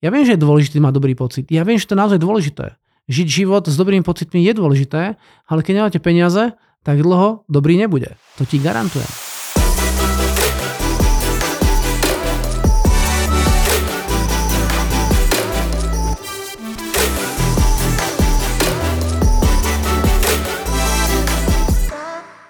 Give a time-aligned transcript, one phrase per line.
[0.00, 1.44] Ja viem, že je dôležité mať dobrý pocit.
[1.52, 2.80] Ja viem, že to je naozaj dôležité.
[3.12, 8.16] Žiť život s dobrými pocitmi je dôležité, ale keď nemáte peniaze, tak dlho dobrý nebude.
[8.40, 9.04] To ti garantujem.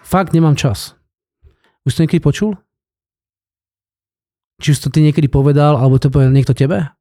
[0.07, 0.95] Fakt nemám čas.
[1.83, 2.55] Už to niekedy počul?
[4.63, 6.95] Či už to ty niekedy povedal, alebo to povedal niekto tebe?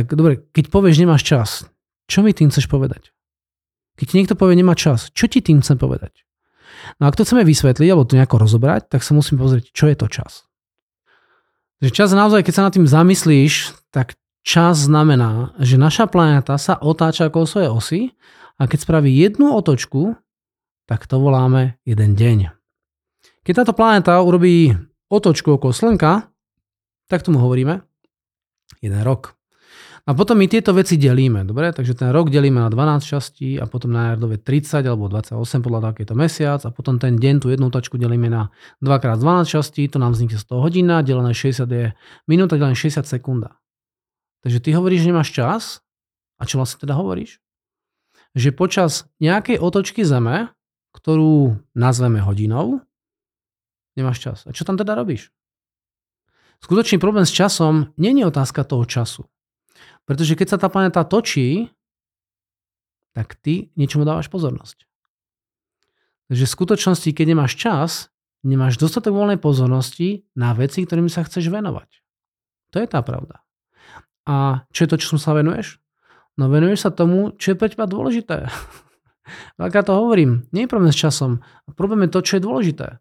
[0.00, 1.68] Tak dobre, keď povieš, nemáš čas,
[2.08, 3.12] čo mi tým chceš povedať?
[4.00, 6.24] Keď ti niekto povie, nemá čas, čo ti tým chcem povedať?
[6.96, 9.96] No ak to chceme vysvetliť, alebo to nejako rozobrať, tak sa musíme pozrieť, čo je
[10.00, 10.48] to čas.
[11.80, 16.80] Takže čas naozaj, keď sa nad tým zamyslíš, tak čas znamená, že naša planéta sa
[16.80, 18.00] otáča okolo svojej osy
[18.56, 20.16] a keď spraví jednu otočku,
[20.88, 22.52] tak to voláme jeden deň.
[23.44, 24.72] Keď táto planéta urobí
[25.12, 26.28] otočku okolo Slnka,
[27.08, 27.84] tak tomu hovoríme
[28.80, 29.39] jeden rok.
[30.08, 31.72] A potom my tieto veci delíme, dobre?
[31.72, 35.78] Takže ten rok delíme na 12 častí a potom na jardove 30 alebo 28 podľa
[35.84, 38.48] toho, aký je to mesiac a potom ten deň, tú jednu tačku delíme na
[38.80, 41.92] 2x12 častí, to nám vznikne 100 hodina, delené 60 je
[42.24, 43.60] minúta, delené 60 sekunda.
[44.40, 45.62] Takže ty hovoríš, že nemáš čas
[46.40, 47.42] a čo vlastne teda hovoríš?
[48.32, 50.54] Že počas nejakej otočky Zeme
[50.94, 52.82] ktorú nazveme hodinou,
[53.94, 54.38] nemáš čas.
[54.46, 55.30] A čo tam teda robíš?
[56.60, 59.24] Skutočný problém s časom není otázka toho času.
[60.08, 61.70] Pretože keď sa tá planéta točí,
[63.12, 64.86] tak ty niečomu dávaš pozornosť.
[66.30, 67.90] Takže v skutočnosti, keď nemáš čas,
[68.46, 71.90] nemáš dostatok voľnej pozornosti na veci, ktorým sa chceš venovať.
[72.70, 73.42] To je tá pravda.
[74.30, 75.82] A čo je to, čo sa venuješ?
[76.38, 78.46] No venuješ sa tomu, čo je pre teba dôležité.
[79.62, 81.38] Ja to hovorím, nie je problém s časom.
[81.78, 82.98] Problém je to, čo je dôležité.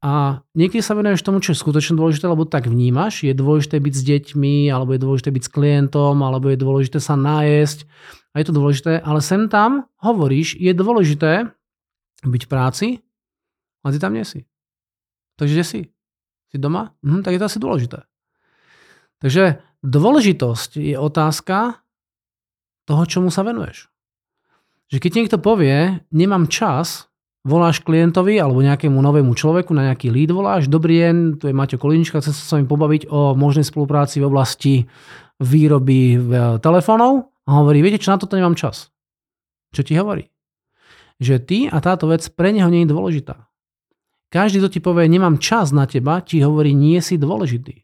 [0.00, 3.94] A niekedy sa venuješ tomu, čo je skutočne dôležité, lebo tak vnímaš, je dôležité byť
[3.94, 7.78] s deťmi, alebo je dôležité byť s klientom, alebo je dôležité sa nájsť.
[8.32, 11.52] A je to dôležité, ale sem tam hovoríš, je dôležité
[12.24, 12.86] byť v práci,
[13.84, 14.48] a ty tam nie si.
[15.36, 15.80] Takže kde si?
[16.48, 16.96] Si doma?
[17.04, 18.04] Mhm, tak je to asi dôležité.
[19.20, 21.84] Takže dôležitosť je otázka
[22.88, 23.90] toho, čomu sa venuješ
[24.90, 27.06] že keď niekto povie, nemám čas,
[27.40, 31.80] voláš klientovi alebo nejakému novému človeku na nejaký lead voláš, dobrý deň, tu je Maťo
[31.80, 34.74] Kolinička, chcem sa s vami pobaviť o možnej spolupráci v oblasti
[35.40, 36.20] výroby
[36.60, 38.92] telefónov a hovorí, viete čo, na toto nemám čas.
[39.72, 40.28] Čo ti hovorí?
[41.16, 43.48] Že ty a táto vec pre neho nie je dôležitá.
[44.30, 47.82] Každý, kto ti povie, nemám čas na teba, ti hovorí, nie si dôležitý.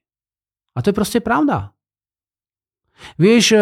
[0.77, 1.73] A to je proste pravda.
[3.17, 3.61] Vieš, eh,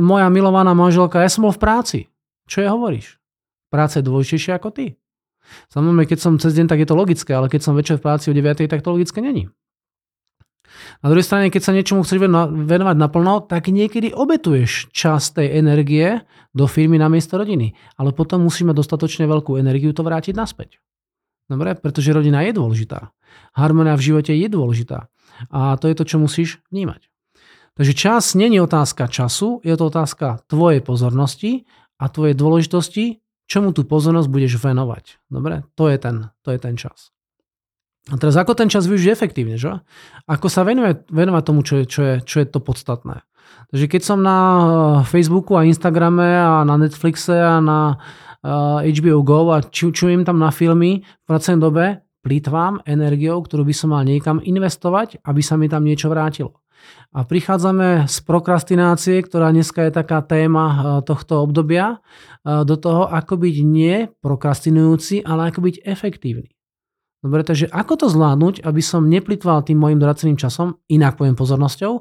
[0.00, 1.98] moja milovaná manželka, ja som bol v práci.
[2.46, 3.06] Čo je hovoríš?
[3.68, 4.86] Práca je dôležitejšia ako ty.
[5.70, 8.30] Samozrejme, keď som cez deň, tak je to logické, ale keď som večer v práci
[8.30, 9.48] o 9, tak to logické není.
[11.00, 16.24] Na druhej strane, keď sa niečomu chceš venovať naplno, tak niekedy obetuješ čas tej energie
[16.50, 17.76] do firmy na miesto rodiny.
[17.96, 20.82] Ale potom musíme dostatočne veľkú energiu to vrátiť naspäť.
[21.46, 21.76] Dobre?
[21.76, 23.12] Pretože rodina je dôležitá.
[23.54, 25.12] Harmonia v živote je dôležitá.
[25.50, 27.10] A to je to, čo musíš vnímať.
[27.74, 31.66] Takže čas není otázka času, je to otázka tvojej pozornosti
[31.98, 35.20] a tvojej dôležitosti, čomu tú pozornosť budeš venovať.
[35.28, 35.64] Dobre?
[35.76, 37.14] To je ten, to je ten čas.
[38.12, 39.80] A teraz ako ten čas využiť efektívne, že?
[40.28, 43.24] Ako sa venuje, venovať tomu, čo je, čo, je, čo je to podstatné.
[43.72, 44.64] Takže keď som na eh,
[45.08, 47.96] Facebooku a Instagrame a na Netflixe a na
[48.84, 51.84] HBO eh, Go a čujem tam na filmy v pracovnej dobe,
[52.24, 56.63] plýtvám energiou, ktorú by som mal niekam investovať, aby sa mi tam niečo vrátilo.
[57.14, 62.02] A prichádzame z prokrastinácie, ktorá dneska je taká téma e, tohto obdobia,
[62.42, 66.50] e, do toho, ako byť nie prokrastinujúci, ale ako byť efektívny.
[67.24, 71.92] Dobre, takže ako to zvládnuť, aby som neplitval tým mojim draceným časom, inak poviem pozornosťou,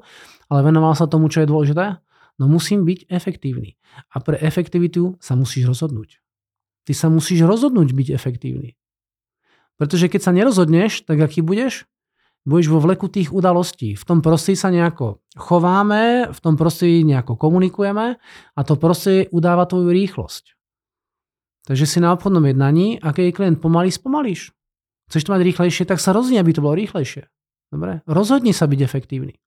[0.52, 2.04] ale venoval sa tomu, čo je dôležité?
[2.42, 3.80] No musím byť efektívny.
[4.12, 6.20] A pre efektivitu sa musíš rozhodnúť.
[6.84, 8.76] Ty sa musíš rozhodnúť byť efektívny.
[9.80, 11.88] Pretože keď sa nerozhodneš, tak aký budeš?
[12.44, 13.96] Budeš vo vleku tých udalostí.
[13.96, 18.20] V tom prostredí sa nejako chováme, v tom prostredí nejako komunikujeme
[18.56, 20.56] a to prostredie udáva tvoju rýchlosť.
[21.64, 24.52] Takže si na obchodnom jednaní a keď klient pomalý, spomalíš.
[25.08, 27.24] Chceš to mať rýchlejšie, tak sa rozhodni, aby to bolo rýchlejšie.
[27.72, 28.04] Dobre?
[28.04, 29.40] Rozhodni sa byť efektívny.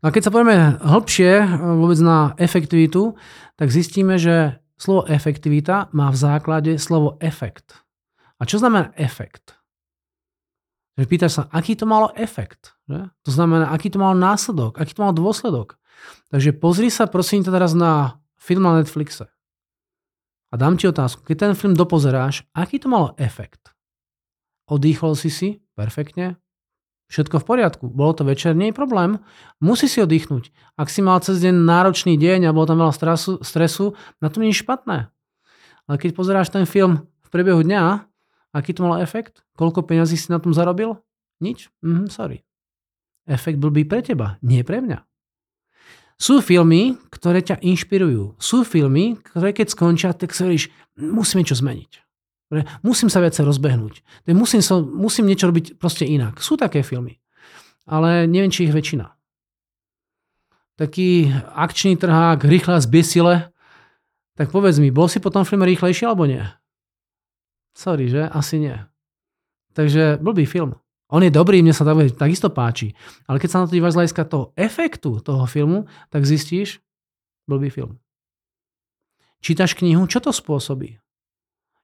[0.00, 3.16] No a keď sa povieme hĺbšie eh, vôbec na efektivitu,
[3.56, 7.76] tak zistíme, že slovo efektivita má v základe slovo efekt.
[8.40, 9.59] A čo znamená efekt?
[11.00, 12.76] Že pýtaš sa, aký to malo efekt.
[12.84, 13.08] Že?
[13.08, 15.80] To znamená, aký to malo následok, aký to malo dôsledok.
[16.28, 19.32] Takže pozri sa prosím ťa teraz na film na Netflixe.
[20.52, 23.72] A dám ti otázku, keď ten film dopozeráš, aký to malo efekt?
[24.68, 26.36] Odýchol si si perfektne,
[27.10, 27.84] Všetko v poriadku.
[27.90, 29.18] Bolo to večer, nie je problém.
[29.58, 30.54] Musí si oddychnúť.
[30.78, 34.38] Ak si mal cez deň náročný deň a bolo tam veľa stresu, stresu na to
[34.38, 35.10] nie je špatné.
[35.90, 38.06] Ale keď pozeráš ten film v priebehu dňa,
[38.54, 39.42] aký to mal efekt?
[39.54, 40.98] Koľko peňazí si na tom zarobil?
[41.40, 41.72] Nič?
[41.82, 42.42] Mhm, sorry.
[43.24, 45.06] Efekt blbý pre teba, nie pre mňa.
[46.20, 48.36] Sú filmy, ktoré ťa inšpirujú.
[48.36, 50.68] Sú filmy, ktoré keď skončia, tak si hovoríš,
[51.00, 51.92] musím niečo zmeniť.
[52.84, 54.26] Musím sa viacej rozbehnúť.
[54.34, 56.42] Musím, sa, musím niečo robiť proste inak.
[56.42, 57.22] Sú také filmy.
[57.88, 59.16] Ale neviem, či ich väčšina.
[60.76, 63.34] Taký akčný trhák, rýchle a zbesile.
[64.36, 66.44] Tak povedz mi, bol si po tom filme rýchlejší alebo nie?
[67.80, 68.28] Sorry, že?
[68.28, 68.76] Asi nie.
[69.72, 70.76] Takže blbý film.
[71.08, 72.92] On je dobrý, mne sa tak, takisto páči.
[73.24, 76.84] Ale keď sa na to dívaš z hľadiska toho efektu toho filmu, tak zistíš,
[77.48, 77.96] blbý film.
[79.40, 81.00] Čítaš knihu, čo to spôsobí?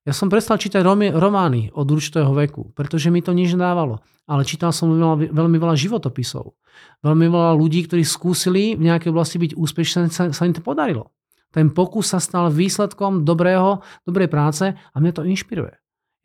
[0.04, 0.84] Ja som prestal čítať
[1.16, 4.04] romány od určitého veku, pretože mi to nič dávalo.
[4.28, 6.54] Ale čítal som veľa, veľmi veľa životopisov.
[7.02, 11.10] Veľmi veľa ľudí, ktorí skúsili v nejakej oblasti byť úspešní, sa, sa im to podarilo.
[11.50, 15.74] Ten pokus sa stal výsledkom dobrého, dobrej práce a mňa to inšpiruje.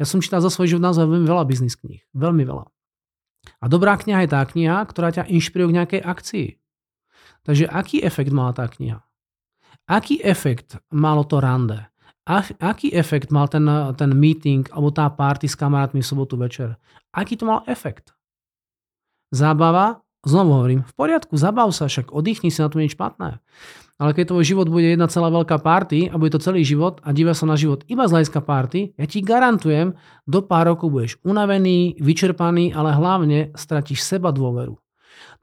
[0.02, 2.02] Ja som čítal za svoj život naozaj veľmi veľa biznis kníh.
[2.18, 2.66] Veľmi veľa.
[3.62, 6.48] A dobrá kniha je tá kniha, ktorá ťa inšpiruje k nejakej akcii.
[7.46, 9.06] Takže aký efekt mala tá kniha?
[9.86, 11.86] Aký efekt malo to rande?
[12.62, 13.66] aký efekt mal ten,
[13.98, 16.78] ten meeting alebo tá party s kamarátmi v sobotu večer?
[17.12, 18.14] Aký to mal efekt?
[19.34, 23.42] Zábava, znovu hovorím, v poriadku, zabav sa, však oddychni si na to nič špatné.
[24.02, 27.14] Ale keď tvoj život bude jedna celá veľká party a bude to celý život a
[27.14, 29.94] díva sa na život iba z hľadiska party, ja ti garantujem,
[30.26, 34.74] do pár rokov budeš unavený, vyčerpaný, ale hlavne stratíš seba dôveru.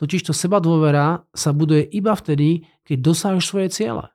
[0.02, 4.10] Totiž to seba dôvera sa buduje iba vtedy, keď dosávaš svoje ciele.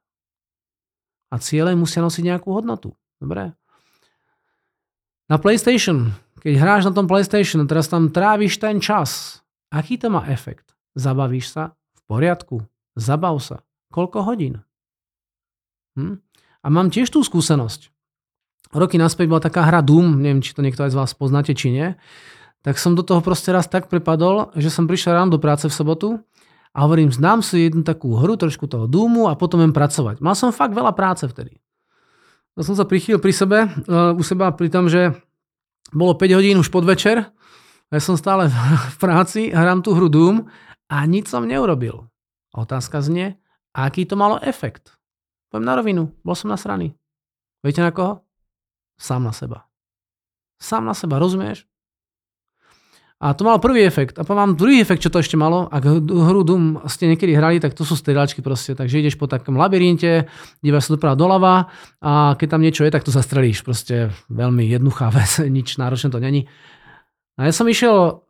[1.31, 2.91] A ciele musia nosiť nejakú hodnotu.
[3.23, 3.55] Dobre?
[5.31, 6.11] Na PlayStation,
[6.43, 9.39] keď hráš na tom PlayStation teraz tam tráviš ten čas,
[9.71, 10.75] aký to má efekt?
[10.99, 11.79] Zabavíš sa?
[11.95, 12.59] V poriadku.
[12.99, 13.63] Zabav sa.
[13.93, 14.65] Koľko hodín?
[15.93, 16.17] Hm?
[16.65, 17.93] A mám tiež tú skúsenosť.
[18.73, 21.69] Roky naspäť bola taká hra Doom, neviem, či to niekto aj z vás poznáte, či
[21.69, 21.93] nie.
[22.65, 25.75] Tak som do toho proste raz tak prepadol, že som prišiel ráno do práce v
[25.75, 26.17] sobotu
[26.73, 30.17] a hovorím, znám si jednu takú hru, trošku toho dúmu a potom viem pracovať.
[30.25, 31.61] Mal som fakt veľa práce vtedy.
[32.57, 35.13] To som sa prichýlil pri sebe, uh, u seba pri tom, že
[35.93, 37.29] bolo 5 hodín už podvečer,
[37.93, 38.49] ja som stále
[38.93, 40.49] v práci, hrám tú hru Doom
[40.89, 42.09] a nič som neurobil.
[42.57, 43.37] Otázka znie,
[43.73, 44.93] aký to malo efekt.
[45.49, 46.93] Poviem na rovinu, bol som nasraný.
[47.61, 48.21] Viete na koho?
[48.97, 49.65] Sám na seba.
[50.61, 51.65] Sám na seba, rozumieš?
[53.23, 54.19] A to malo prvý efekt.
[54.19, 55.71] A mám druhý efekt, čo to ešte malo.
[55.71, 58.75] Ak hru Doom ste niekedy hrali, tak to sú strieľačky proste.
[58.75, 60.27] Takže ideš po takom labyrinte,
[60.59, 61.71] dívaš sa doprava doľava
[62.03, 63.63] a keď tam niečo je, tak to zastrelíš.
[63.63, 66.51] Proste veľmi jednoduchá vec, nič náročné to není.
[67.39, 68.27] A ja som išiel,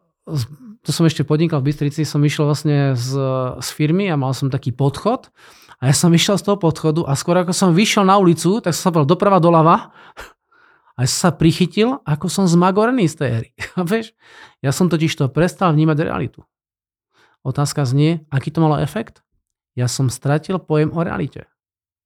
[0.83, 3.15] to som ešte podnikal v Bystrici, som išiel vlastne z,
[3.59, 5.31] z firmy a mal som taký podchod.
[5.79, 8.75] A ja som išiel z toho podchodu a skôr ako som vyšiel na ulicu, tak
[8.75, 9.91] som sa povedal doprava doľava
[10.99, 13.49] a sa prichytil, ako som zmagorený z tej hry.
[14.65, 16.43] ja som totiž to prestal vnímať realitu.
[17.43, 19.23] Otázka znie, aký to malo efekt?
[19.75, 21.49] Ja som stratil pojem o realite.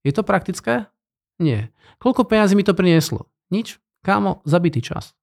[0.01, 0.89] Je to praktické?
[1.37, 1.69] Nie.
[2.01, 3.29] Koľko peniazy mi to prinieslo?
[3.53, 3.77] Nič.
[4.01, 5.13] Kámo, zabitý čas.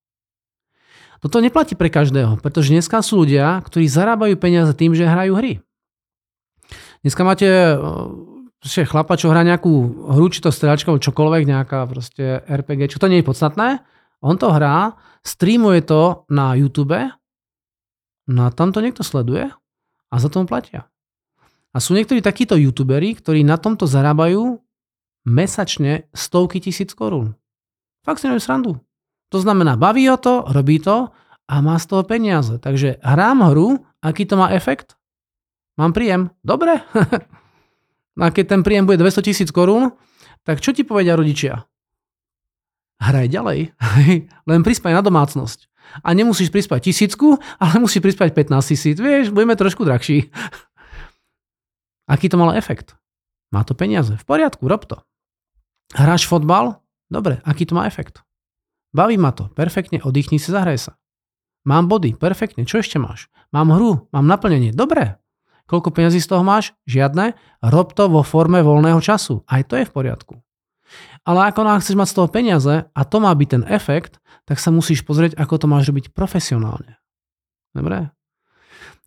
[1.22, 5.62] Toto neplatí pre každého, pretože dneska sú ľudia, ktorí zarábajú peniaze tým, že hrajú hry.
[7.04, 7.48] Dneska máte
[8.64, 9.72] proste chlapa, čo hrá nejakú
[10.16, 13.84] hru, či to stráčka, čokoľvek, nejaká proste RPG, čo to nie je podstatné.
[14.24, 16.96] On to hrá, streamuje to na YouTube,
[18.24, 19.52] no a tam to niekto sleduje
[20.08, 20.88] a za to platia.
[21.74, 24.62] A sú niektorí takíto youtuberi, ktorí na tomto zarábajú
[25.28, 27.36] mesačne stovky tisíc korún.
[28.00, 28.80] Fakt si neviem srandu.
[29.34, 31.10] To znamená, baví ho to, robí to
[31.50, 32.54] a má z toho peniaze.
[32.62, 34.94] Takže hrám hru, aký to má efekt?
[35.74, 36.30] Mám príjem.
[36.46, 36.78] Dobre.
[38.22, 39.90] A keď ten príjem bude 200 tisíc korún,
[40.46, 41.66] tak čo ti povedia rodičia?
[43.02, 43.74] Hraj ďalej,
[44.54, 45.66] len prispaj na domácnosť.
[46.06, 48.96] A nemusíš prispať tisícku, ale musíš prispať 15 tisíc.
[49.02, 50.30] Vieš, budeme trošku drahší.
[52.14, 52.94] Aký to malo efekt?
[53.50, 54.14] Má to peniaze.
[54.14, 55.02] V poriadku, rob to.
[55.90, 56.78] Hráš fotbal?
[57.10, 58.22] Dobre, aký to má efekt?
[58.94, 60.92] Baví ma to, perfektne, oddychni si, zahraj sa.
[61.66, 63.26] Mám body, perfektne, čo ešte máš?
[63.50, 65.18] Mám hru, mám naplnenie, dobre,
[65.64, 66.76] Koľko peniazí z toho máš?
[66.84, 67.32] Žiadne.
[67.64, 69.40] Rob to vo forme voľného času.
[69.48, 70.34] Aj to je v poriadku.
[71.24, 74.60] Ale ako nám chceš mať z toho peniaze a to má byť ten efekt, tak
[74.60, 77.00] sa musíš pozrieť, ako to máš robiť profesionálne.
[77.72, 78.12] Dobre?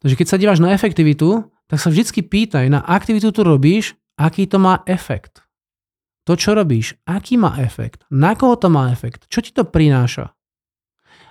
[0.02, 4.50] Takže keď sa díváš na efektivitu, tak sa vždycky pýtaj, na aktivitu tu robíš, aký
[4.50, 5.46] to má efekt.
[6.28, 10.36] To, čo robíš, aký má efekt, na koho to má efekt, čo ti to prináša.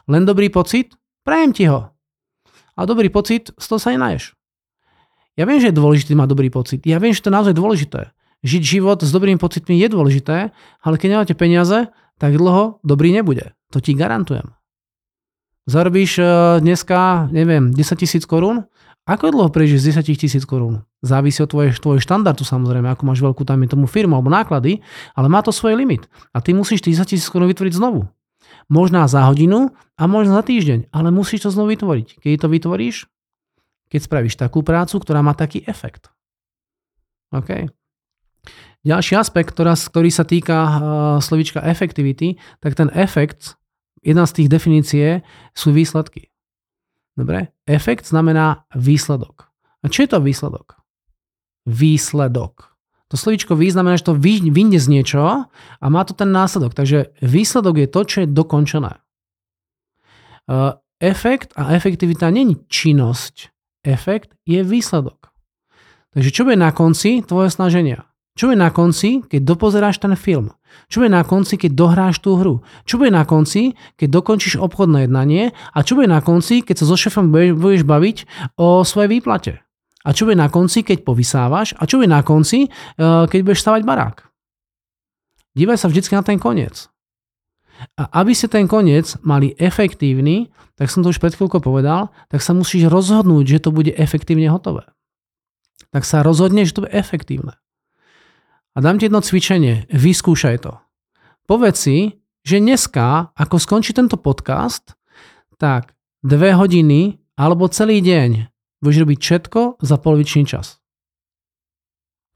[0.09, 0.97] Len dobrý pocit?
[1.21, 1.93] Prajem ti ho.
[2.77, 4.37] a dobrý pocit, z toho sa nenaješ.
[5.37, 6.81] Ja viem, že je dôležité mať dobrý pocit.
[6.89, 8.13] Ja viem, že to je naozaj dôležité.
[8.41, 13.53] Žiť život s dobrými pocitmi je dôležité, ale keď nemáte peniaze, tak dlho dobrý nebude.
[13.73, 14.57] To ti garantujem.
[15.69, 16.29] Zarobíš eh,
[16.65, 18.65] dneska, neviem, 10 tisíc korún,
[19.07, 20.83] ako dlho prežiješ z 10 tisíc korún?
[20.99, 24.83] Závisí od tvojej, tvojej štandardu samozrejme, ako máš veľkú tam tomu firmu alebo náklady,
[25.15, 26.11] ale má to svoj limit.
[26.35, 28.11] A ty musíš 10 tisíc korún vytvoriť znovu.
[28.67, 32.19] Možná za hodinu a možno za týždeň, ale musíš to znovu vytvoriť.
[32.19, 32.97] Keď to vytvoríš,
[33.87, 36.11] keď spravíš takú prácu, ktorá má taký efekt.
[37.31, 37.71] OK?
[38.83, 40.75] Ďalší aspekt, ktorá, ktorý sa týka uh,
[41.23, 43.55] slovička efektivity, tak ten efekt,
[44.03, 45.07] jedna z tých definície
[45.55, 46.31] sú výsledky.
[47.17, 47.57] Dobre?
[47.65, 49.49] Efekt znamená výsledok.
[49.81, 50.77] A čo je to výsledok?
[51.65, 52.77] Výsledok.
[53.09, 56.75] To slovíčko vý znamená, že to vyjde z niečoho a má to ten následok.
[56.75, 58.99] Takže výsledok je to, čo je dokončené.
[60.99, 63.53] Efekt a efektivita není činnosť.
[63.87, 65.31] Efekt je výsledok.
[66.17, 68.09] Takže čo bude na konci tvoje snaženia?
[68.35, 70.56] Čo bude na konci, keď dopozeráš ten film?
[70.87, 72.63] Čo bude na konci, keď dohráš tú hru?
[72.87, 75.51] Čo bude na konci, keď dokončíš obchodné jednanie?
[75.75, 78.17] A čo bude na konci, keď sa so šefom budeš baviť
[78.55, 79.53] o svojej výplate?
[80.07, 81.75] A čo bude na konci, keď povysávaš?
[81.75, 84.17] A čo bude na konci, eh, keď budeš stavať barák?
[85.59, 86.87] Dívaj sa vždy na ten koniec.
[87.97, 92.45] A aby ste ten koniec mali efektívny, tak som to už pred chvíľkou povedal, tak
[92.45, 94.85] sa musíš rozhodnúť, že to bude efektívne hotové.
[95.93, 97.57] Tak sa rozhodne, že to bude efektívne.
[98.77, 99.89] A dám ti jedno cvičenie.
[99.89, 100.77] Vyskúšaj to.
[101.49, 104.93] Povedz si, že dneska, ako skončí tento podcast,
[105.57, 108.53] tak dve hodiny alebo celý deň
[108.85, 110.77] budeš robiť všetko za polovičný čas.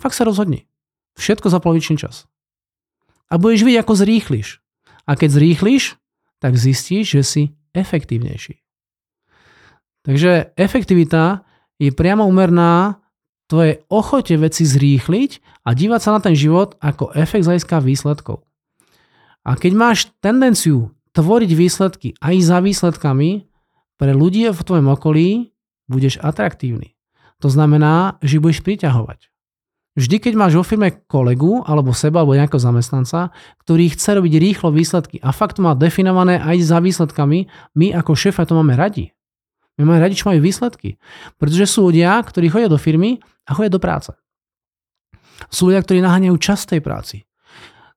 [0.00, 0.64] Fakt sa rozhodni.
[1.20, 2.24] Všetko za polovičný čas.
[3.28, 4.64] A budeš vidieť, ako zrýchliš.
[5.04, 6.00] A keď zrýchliš,
[6.40, 7.42] tak zistíš, že si
[7.76, 8.56] efektívnejší.
[10.08, 11.44] Takže efektivita
[11.76, 13.04] je priamo umerná
[13.50, 15.30] tvojej ochote veci zrýchliť
[15.66, 18.46] a dívať sa na ten život ako efekt z výsledkov.
[19.42, 23.50] A keď máš tendenciu tvoriť výsledky aj za výsledkami,
[23.98, 25.52] pre ľudí v tvojom okolí
[25.90, 26.94] budeš atraktívny.
[27.42, 29.28] To znamená, že budeš priťahovať.
[29.98, 33.34] Vždy, keď máš vo firme kolegu, alebo seba, alebo nejakého zamestnanca,
[33.66, 38.14] ktorý chce robiť rýchlo výsledky a fakt to má definované aj za výsledkami, my ako
[38.14, 39.10] šéfa to máme radi.
[39.80, 41.00] My máme radi, čo majú výsledky.
[41.40, 43.16] Pretože sú ľudia, ktorí chodia do firmy
[43.48, 44.12] a chodia do práce.
[45.48, 47.24] Sú ľudia, ktorí naháňajú čas tej práci.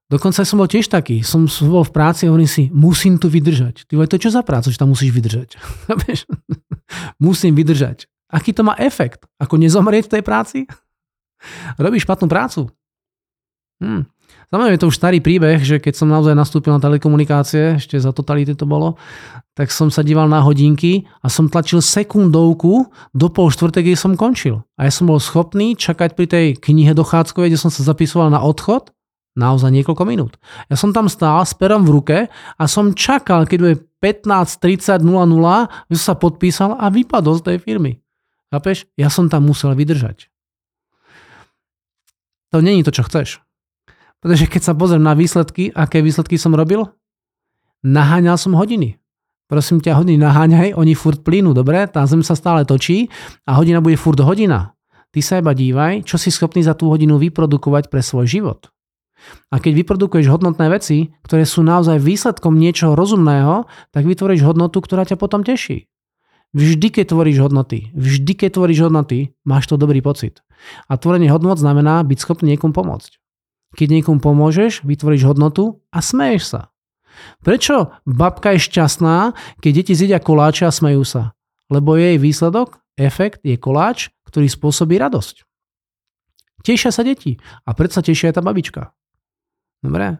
[0.08, 3.84] Dokonca som bol tiež taký, som bol v práci a hovorím si, musím tu vydržať.
[3.84, 5.60] Ty to čo za prácu, že tam musíš vydržať?
[7.24, 8.08] musím vydržať.
[8.32, 9.24] Aký to má efekt?
[9.36, 10.58] Ako nezomrieť v tej práci?
[11.76, 12.68] Robíš špatnú prácu.
[13.80, 14.08] Hm.
[14.54, 18.14] Znamená, je to už starý príbeh, že keď som naozaj nastúpil na telekomunikácie, ešte za
[18.14, 18.94] totality to bolo,
[19.58, 24.14] tak som sa díval na hodinky a som tlačil sekundovku do pol štvrtek, kde som
[24.14, 24.62] končil.
[24.78, 28.42] A ja som bol schopný čakať pri tej knihe dochádzkovej, kde som sa zapisoval na
[28.42, 28.94] odchod,
[29.34, 30.38] naozaj niekoľko minút.
[30.70, 35.02] Ja som tam stál s perom v ruke a som čakal, keď bude 15.30.00,
[35.90, 37.98] že sa podpísal a vypadol z tej firmy.
[38.54, 38.86] Chápeš?
[38.94, 40.30] Ja som tam musel vydržať.
[42.54, 43.43] To není to, čo chceš.
[44.24, 46.88] Pretože keď sa pozriem na výsledky, aké výsledky som robil,
[47.84, 48.96] naháňal som hodiny.
[49.44, 51.84] Prosím ťa, hodiny naháňaj, oni furt plínu, dobre?
[51.92, 53.12] Tá zem sa stále točí
[53.44, 54.72] a hodina bude furt hodina.
[55.12, 58.72] Ty sa iba dívaj, čo si schopný za tú hodinu vyprodukovať pre svoj život.
[59.52, 65.04] A keď vyprodukuješ hodnotné veci, ktoré sú naozaj výsledkom niečoho rozumného, tak vytvoríš hodnotu, ktorá
[65.04, 65.84] ťa potom teší.
[66.56, 70.40] Vždy, keď tvoríš hodnoty, vždy, keď tvoríš hodnoty, máš to dobrý pocit.
[70.88, 73.20] A tvorenie hodnot znamená byť schopný niekomu pomôcť.
[73.74, 76.60] Keď niekomu pomôžeš, vytvoríš hodnotu a smeješ sa.
[77.42, 81.34] Prečo babka je šťastná, keď deti zjedia koláče a smejú sa?
[81.70, 85.46] Lebo jej výsledok, efekt je koláč, ktorý spôsobí radosť.
[86.64, 87.36] Tešia sa deti
[87.68, 88.82] a predsa tešia aj tá babička.
[89.84, 90.18] Dobre?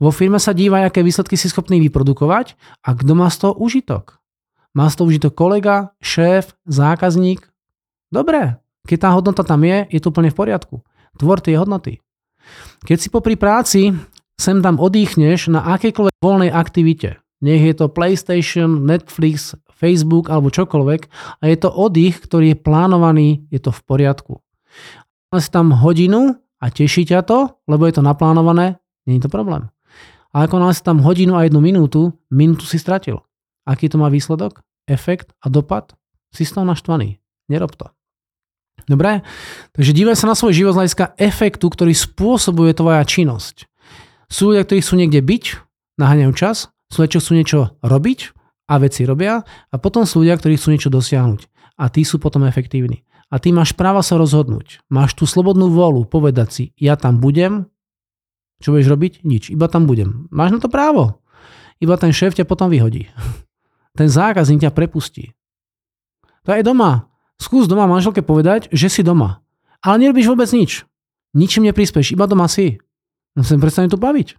[0.00, 4.18] Vo firme sa dívaj, aké výsledky si schopný vyprodukovať a kto má z toho užitok.
[4.74, 7.46] Má z toho užitok kolega, šéf, zákazník.
[8.10, 8.58] Dobre,
[8.90, 10.76] keď tá hodnota tam je, je to úplne v poriadku.
[11.14, 12.03] Tvor tie hodnoty.
[12.84, 13.92] Keď si popri práci
[14.34, 21.00] sem tam odýchneš na akejkoľvek voľnej aktivite, nech je to PlayStation, Netflix, Facebook alebo čokoľvek,
[21.38, 24.34] a je to oddych, ktorý je plánovaný, je to v poriadku.
[25.34, 29.68] Si tam hodinu a teší ťa to, lebo je to naplánované, nie je to problém.
[30.34, 33.22] A ako si tam hodinu a jednu minútu, minútu si stratil.
[33.62, 35.94] Aký to má výsledok, efekt a dopad?
[36.34, 37.22] Si toho naštvaný.
[37.46, 37.86] Nerob to.
[38.84, 39.24] Dobre?
[39.72, 43.68] Takže dívaj sa na svoj život z hľadiska efektu, ktorý spôsobuje tvoja činnosť.
[44.28, 45.44] Sú ľudia, ktorí chcú niekde byť,
[45.96, 48.34] naháňajú čas, sú ľudia, čo chcú niečo robiť
[48.68, 51.50] a veci robia a potom sú ľudia, ktorí chcú niečo dosiahnuť.
[51.74, 53.02] a tí sú potom efektívni.
[53.34, 54.78] A ty máš práva sa rozhodnúť.
[54.86, 57.66] Máš tú slobodnú vôľu povedať si, ja tam budem,
[58.62, 59.12] čo budeš robiť?
[59.26, 60.30] Nič, iba tam budem.
[60.30, 61.18] Máš na to právo.
[61.82, 63.10] Iba ten šéf ťa potom vyhodí.
[63.98, 65.38] Ten zákazník ťa prepustí.
[66.42, 67.13] To je doma.
[67.40, 69.42] Skús doma manželke povedať, že si doma.
[69.84, 70.86] Ale nerobíš vôbec nič.
[71.34, 72.78] Ničím neprispieš, iba doma si.
[73.34, 74.38] No sa prestane to baviť.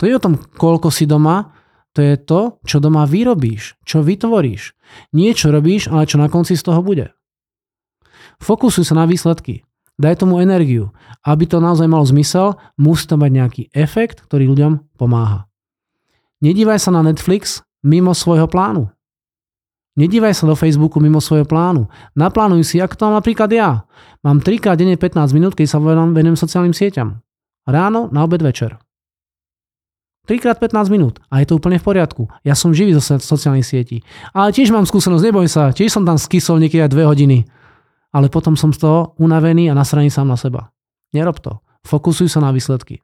[0.00, 1.56] To je o tom, koľko si doma,
[1.92, 4.72] to je to, čo doma vyrobíš, čo vytvoríš.
[5.12, 7.12] Nie čo robíš, ale čo na konci z toho bude.
[8.40, 9.64] Fokusuj sa na výsledky.
[10.00, 10.90] Daj tomu energiu.
[11.20, 15.46] Aby to naozaj malo zmysel, musí to mať nejaký efekt, ktorý ľuďom pomáha.
[16.42, 18.90] Nedívaj sa na Netflix mimo svojho plánu.
[19.92, 21.84] Nedívaj sa do Facebooku mimo svojho plánu.
[22.16, 23.84] Naplánuj si, ako to mám napríklad ja.
[24.24, 27.20] Mám 3 krát denne 15 minút, keď sa venujem sociálnym sieťam.
[27.68, 28.80] Ráno, na obed, večer.
[30.24, 32.30] 3 krát 15 minút a je to úplne v poriadku.
[32.46, 34.00] Ja som živý zo sociálnych sietí.
[34.32, 37.44] Ale tiež mám skúsenosť, neboj sa, tiež som tam skysol niekedy aj 2 hodiny.
[38.14, 40.72] Ale potom som z toho unavený a nasraný sám na seba.
[41.12, 41.60] Nerob to.
[41.84, 43.02] Fokusuj sa na výsledky.